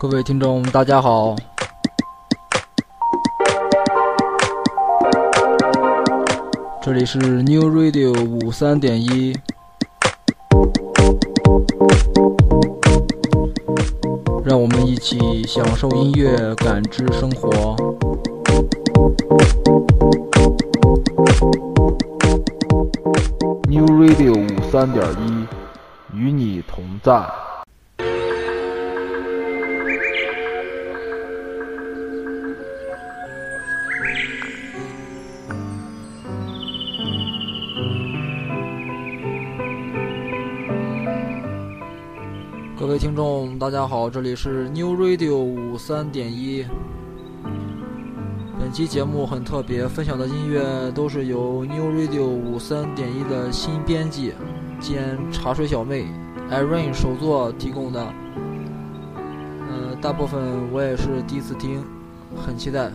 [0.00, 1.34] 各位听众，大家好，
[6.80, 9.36] 这里是 New Radio 五三点一，
[14.44, 17.74] 让我们一起享受音乐，感知生活。
[23.68, 25.46] New Radio 五三点一，
[26.16, 27.37] 与你同在。
[43.68, 46.64] 大家好，这里是 New Radio 五三点一。
[48.58, 54.32] 本期节目很特别，分享的音乐都是由 New Radio 五三点一的新编辑
[54.80, 56.06] 兼茶水小妹
[56.50, 58.00] Irene 首作提供的。
[59.68, 61.84] 呃，大部分我也是第一次听，
[62.34, 62.90] 很期待。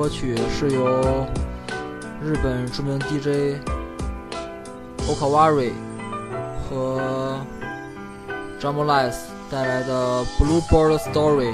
[0.00, 1.26] 歌曲是由
[2.24, 3.60] 日本著名 DJ
[5.06, 5.72] Okawari
[6.62, 7.44] 和
[8.58, 11.52] Jamalice 带来的《Bluebird Story》。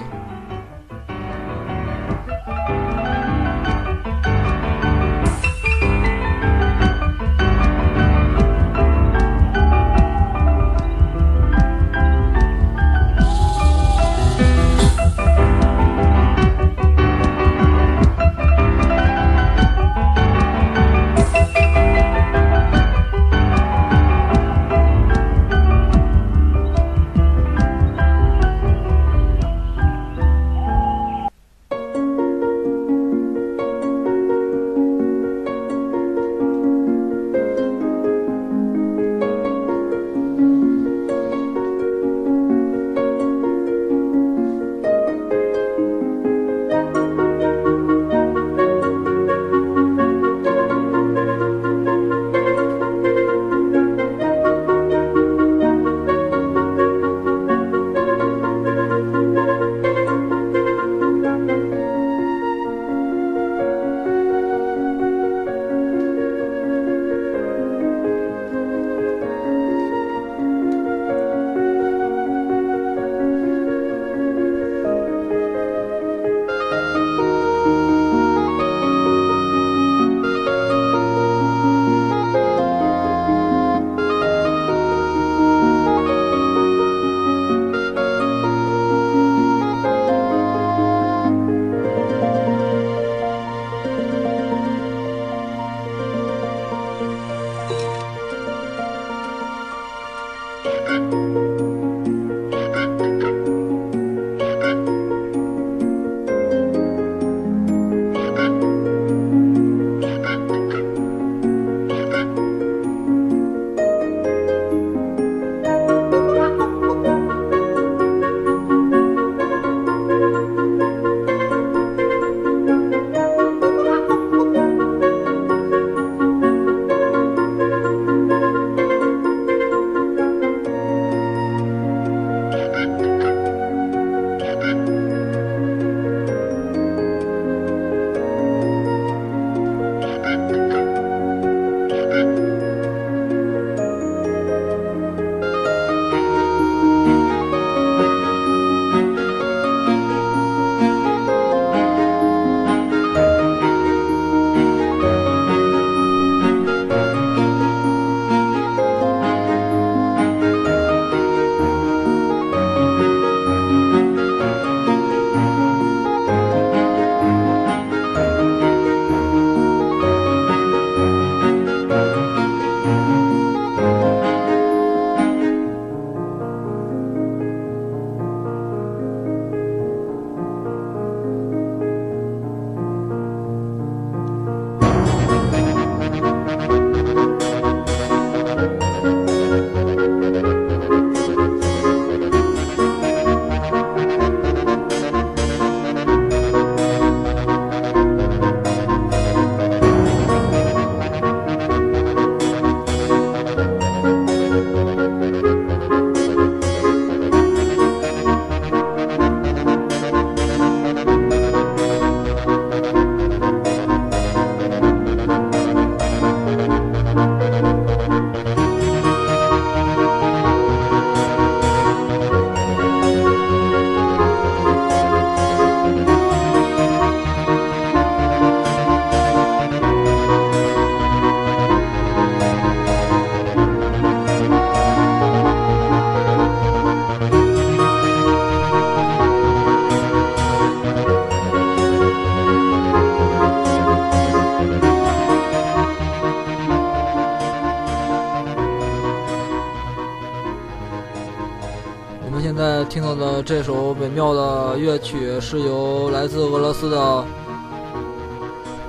[252.88, 257.25] 听到的这首美妙的乐曲是由来自俄罗斯的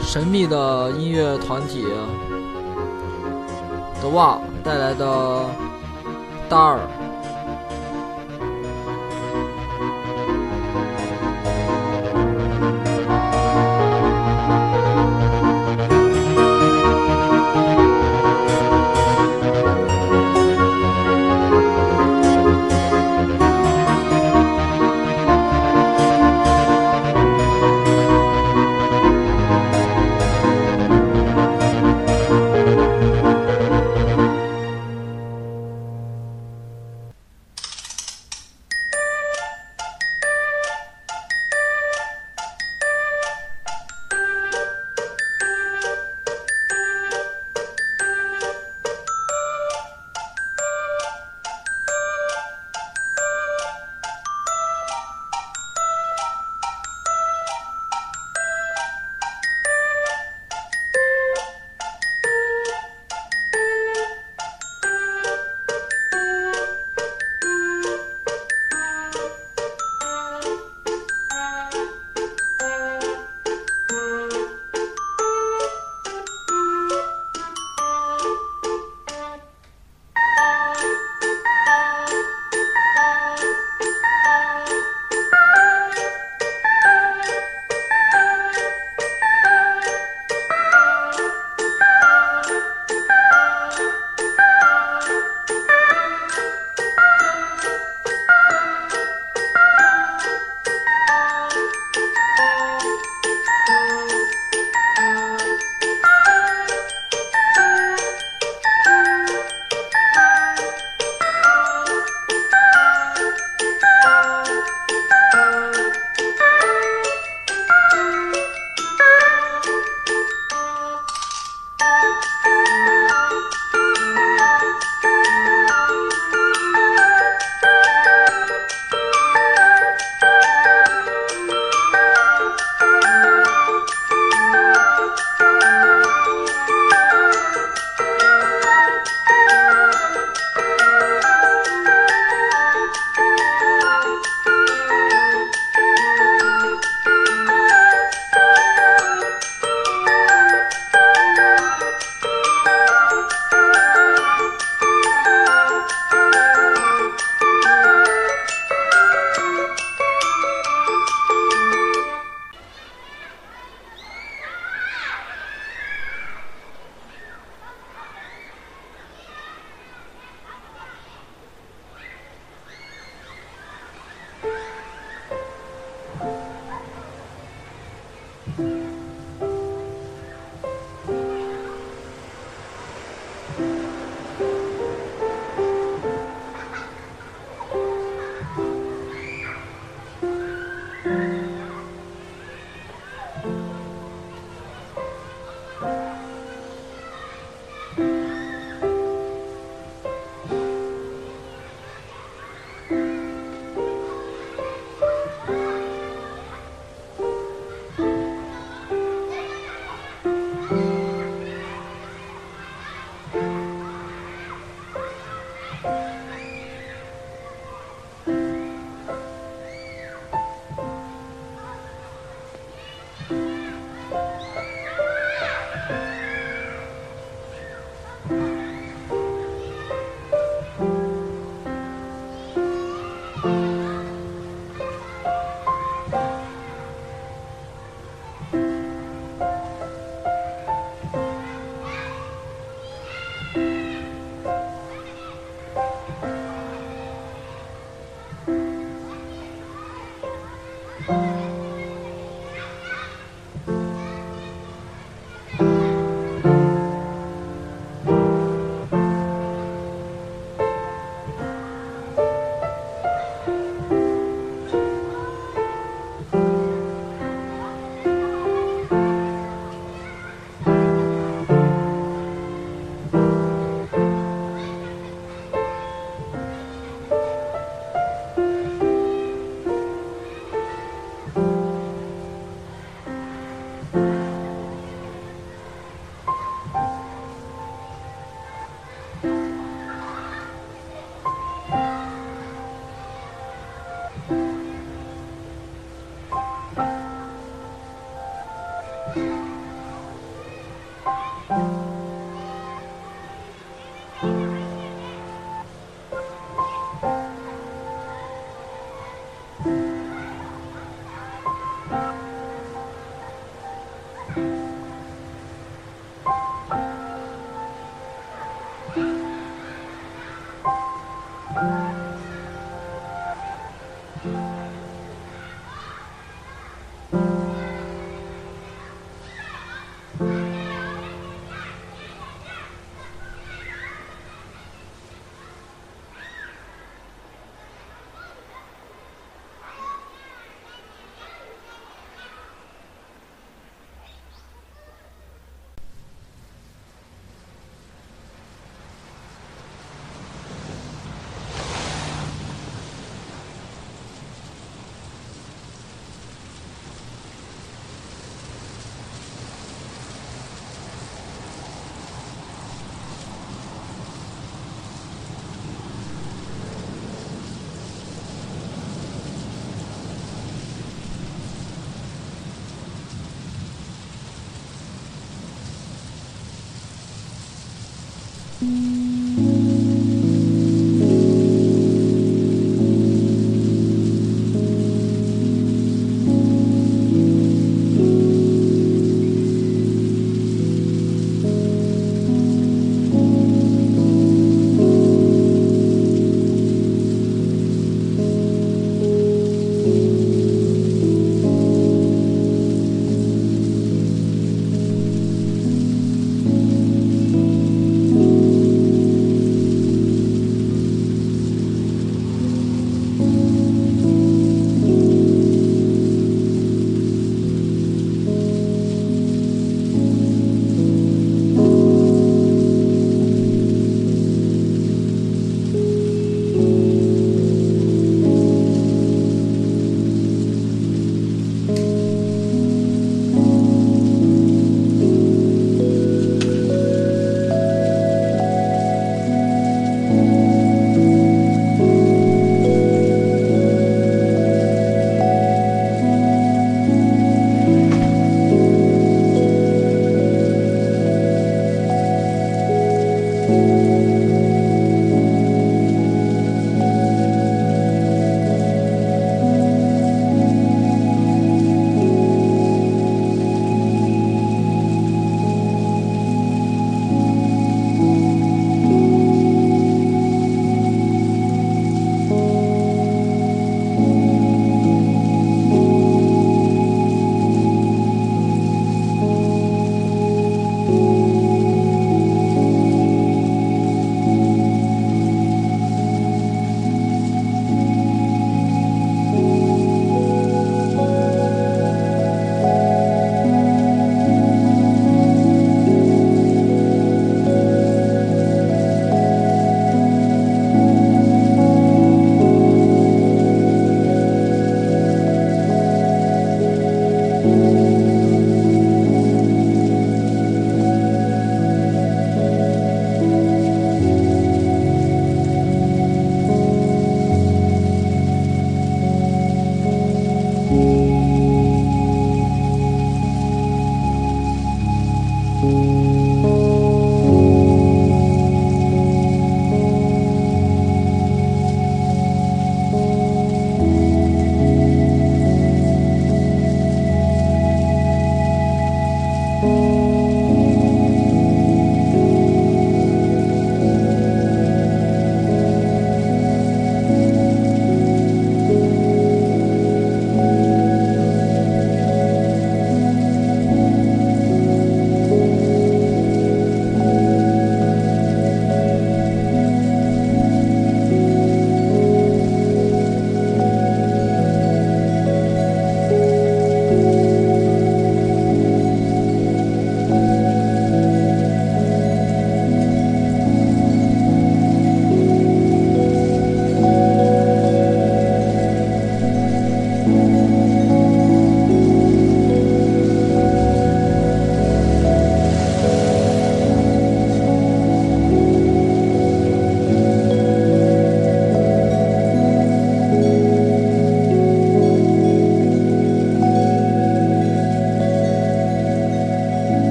[0.00, 1.86] 神秘的音乐团体
[4.02, 5.06] 德瓦带来的
[6.48, 6.76] 《大二》。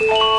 [0.00, 0.37] Whoa.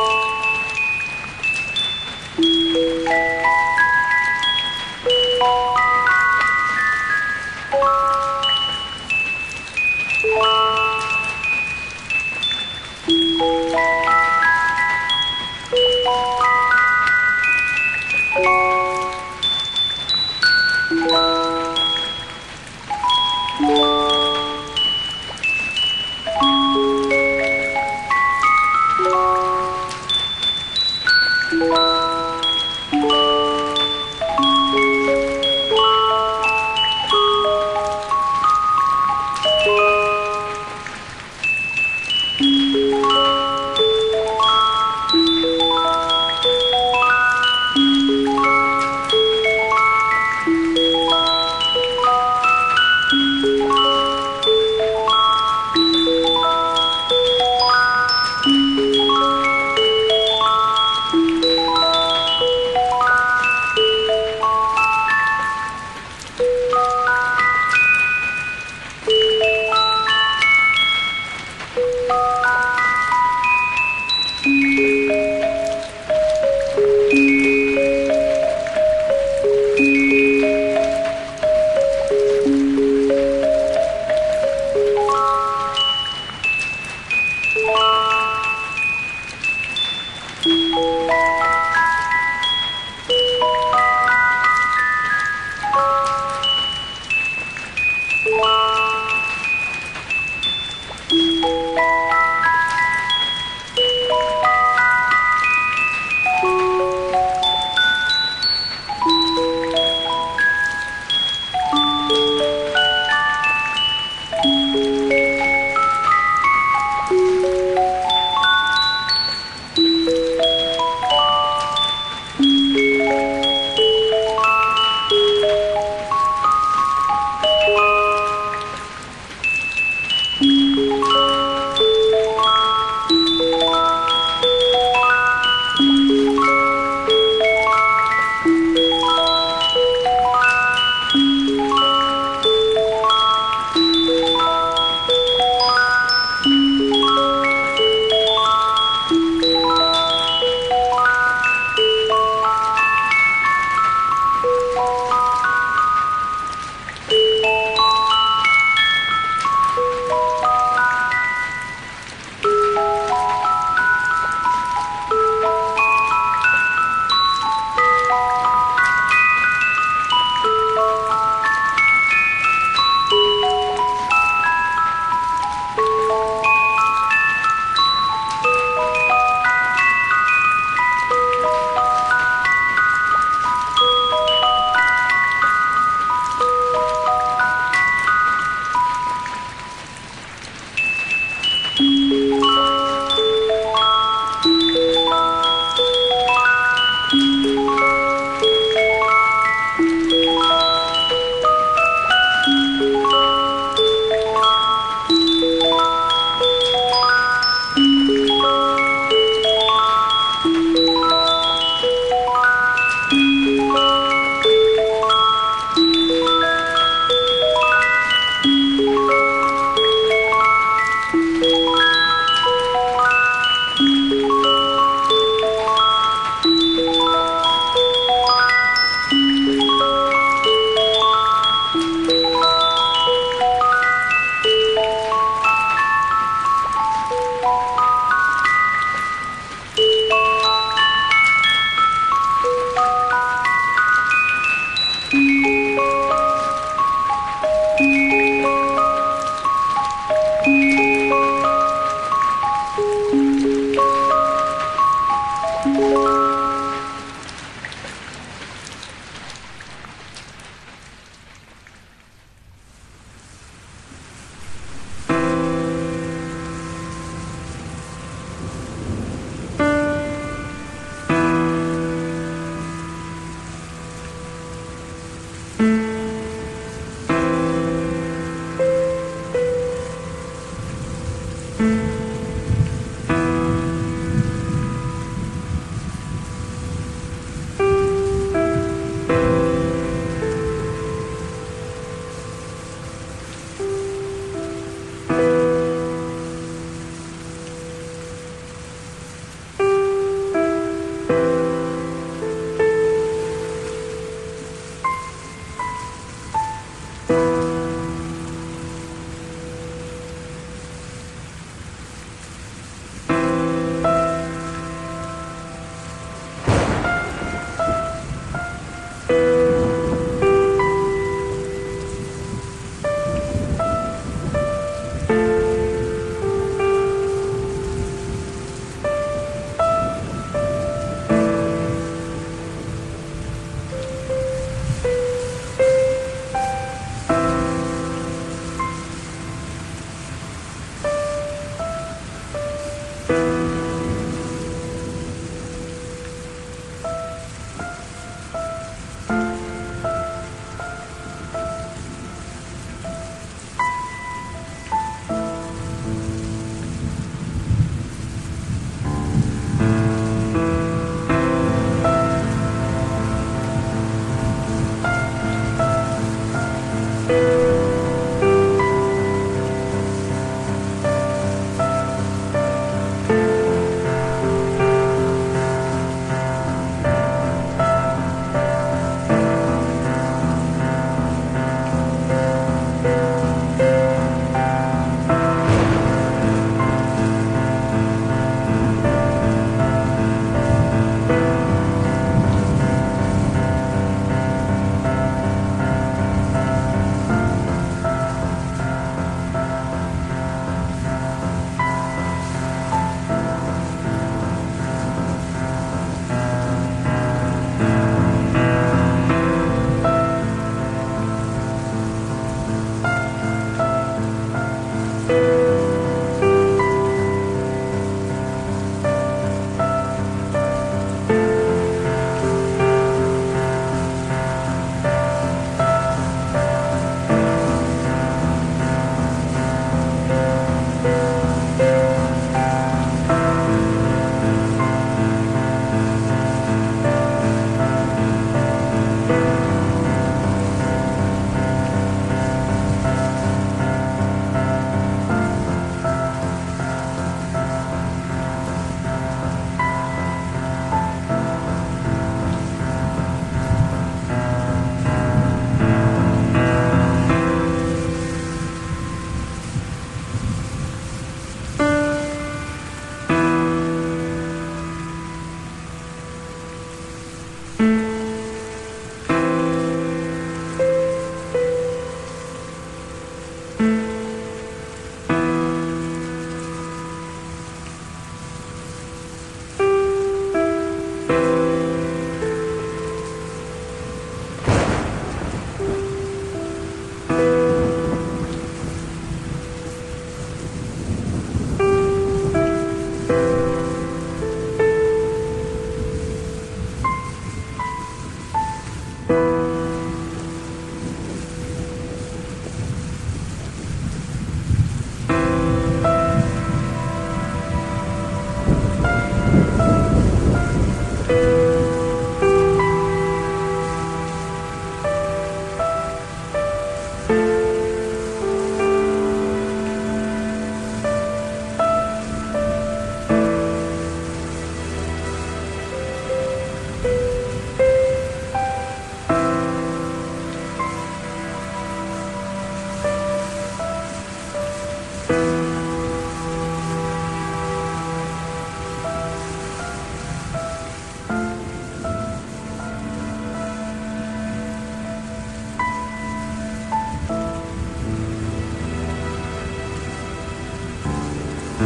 [551.60, 551.65] 我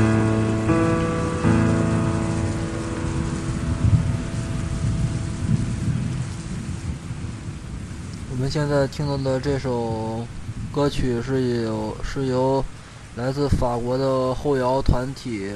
[8.39, 10.25] 们现在听到的这首
[10.71, 12.65] 歌曲是有是由
[13.15, 15.53] 来自法国的后摇团体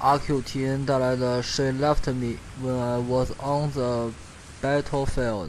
[0.00, 4.12] RQTN 带来的《She Left Me When I Was on the
[4.62, 5.48] Battlefield》。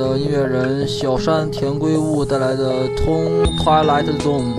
[0.00, 4.54] 的音乐人小山田圭吾带来的《Tone Twilight Zone》。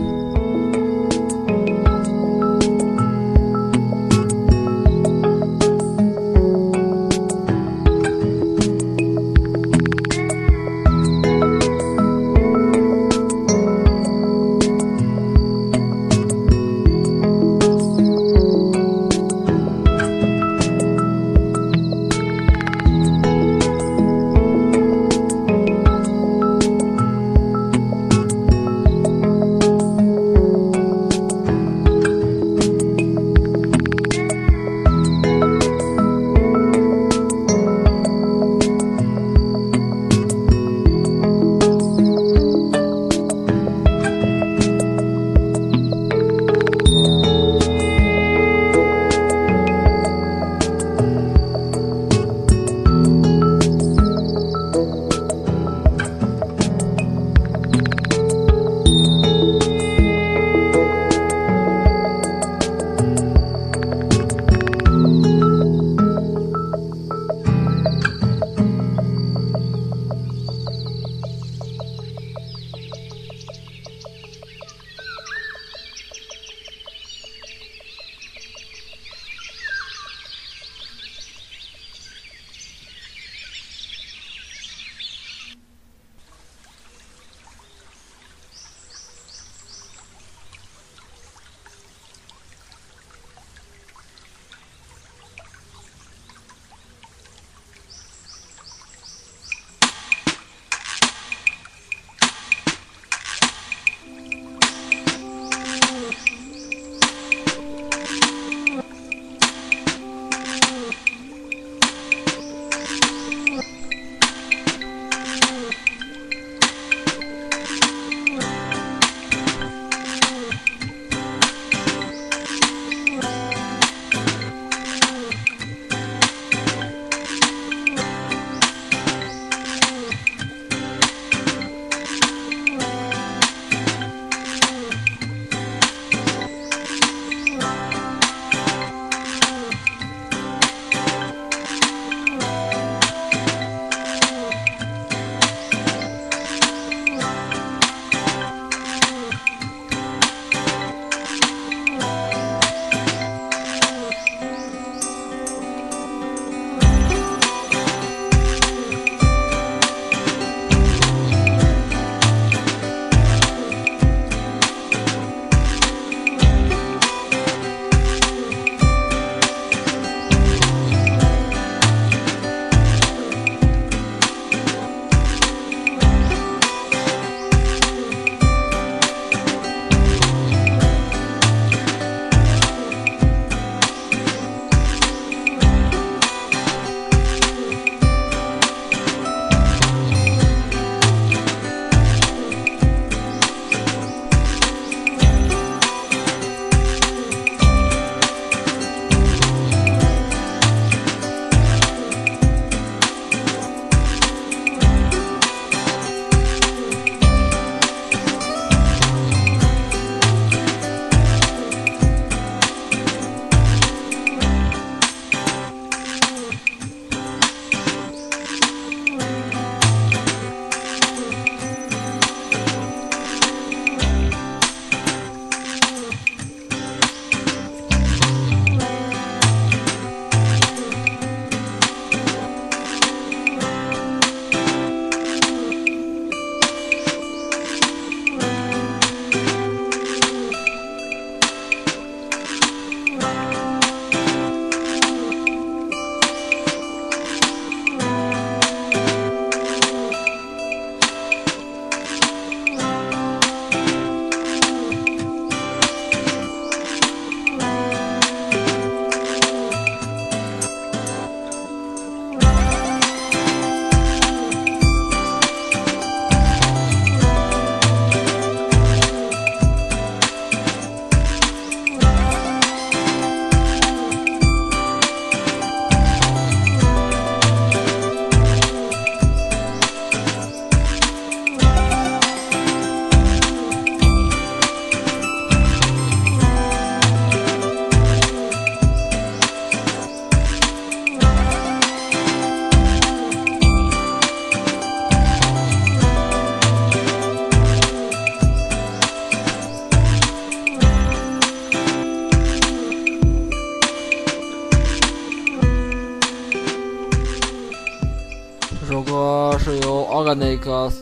[310.70, 310.92] Organic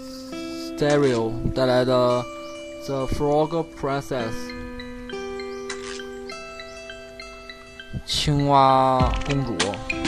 [0.79, 2.25] Stereo 带来的《
[2.87, 4.33] The Frog Princess》
[8.07, 10.08] 青蛙公主。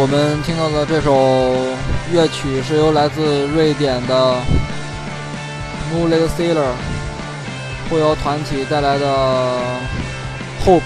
[0.00, 1.52] 我们听到的这首
[2.10, 4.40] 乐曲是由来自瑞典的
[5.92, 6.72] Moonlight Sailor
[7.90, 9.60] 后摇团体带来的
[10.64, 10.80] Hope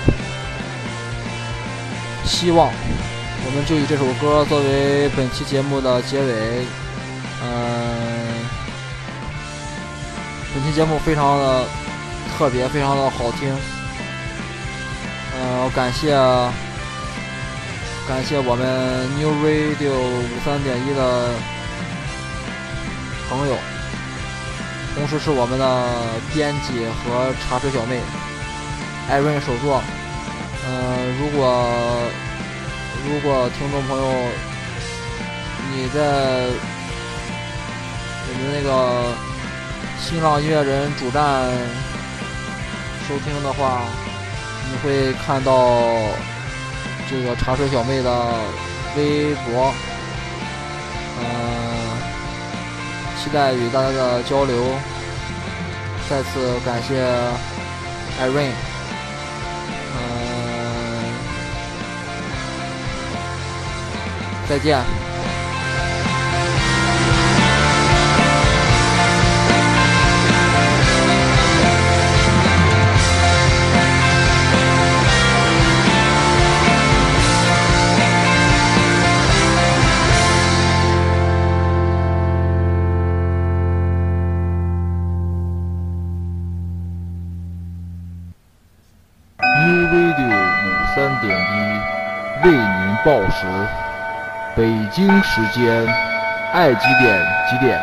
[2.24, 2.72] 希望，
[3.46, 6.66] 我们就以这首歌作为本期节目的结尾。
[7.40, 7.46] 嗯，
[10.52, 11.64] 本期节目非常的
[12.36, 13.54] 特别，非常的好听。
[15.38, 16.18] 嗯，感谢。
[18.06, 21.30] 感谢我们 New Radio 五三点一的
[23.30, 23.56] 朋友，
[24.94, 25.64] 同时是我们的
[26.34, 27.98] 编辑和茶水小妹
[29.08, 29.82] 艾润手作。
[30.66, 31.66] 嗯，如果
[33.08, 34.04] 如果听众朋友
[35.72, 36.44] 你在
[38.28, 39.16] 我们那个
[39.98, 41.50] 新浪音乐人主站
[43.08, 43.80] 收听的话，
[44.70, 46.33] 你会看到。
[47.10, 48.10] 这个茶水小妹的
[48.96, 49.72] 微博，
[51.18, 51.22] 嗯，
[53.18, 54.64] 期待与大家的交流。
[56.08, 57.02] 再次感谢
[58.20, 58.52] Irene，
[59.96, 59.98] 嗯，
[64.48, 65.03] 再见。
[93.34, 93.46] 时，
[94.54, 94.62] 北
[94.92, 95.84] 京时间，
[96.52, 97.20] 爱几点
[97.50, 97.80] 几点？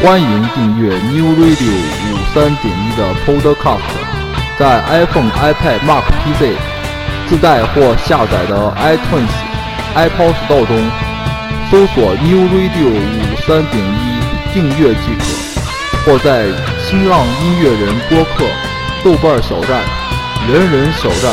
[0.00, 1.72] 欢迎订阅 New Radio
[2.06, 3.80] 五三点一的 Podcast，
[4.56, 6.56] 在 iPhone、iPad、Mac、PC
[7.28, 9.28] 自带或下载的 iTunes、
[9.96, 11.07] Apple Store 中。
[11.70, 16.46] 搜索 New Radio 五三点一订阅即可，或在
[16.80, 18.46] 新浪音乐人播客、
[19.04, 19.82] 豆瓣小站、
[20.50, 21.30] 人人小站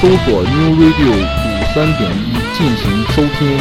[0.00, 3.58] 搜索 New Radio 五三点一进行收听。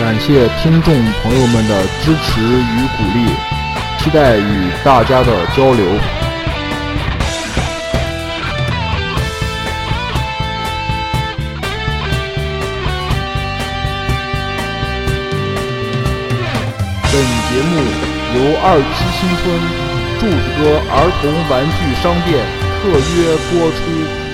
[0.00, 3.28] 感谢听众朋友们的支持与鼓励，
[3.98, 5.84] 期待与大家的交流。
[17.48, 19.48] 节目由二七新村
[20.20, 22.44] 柱子哥儿童玩具商店
[22.82, 24.27] 特约播出。